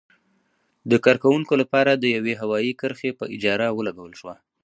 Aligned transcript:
د 0.91 0.93
کارکوونکو 1.05 1.53
لپاره 1.61 1.91
د 1.95 2.03
یوې 2.15 2.33
هوايي 2.41 2.73
کرښې 2.81 3.11
په 3.19 3.25
اجاره 3.35 3.67
ولګول 3.77 4.13
شوه. 4.19 4.35